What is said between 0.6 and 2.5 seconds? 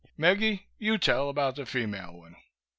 you tell about the female one."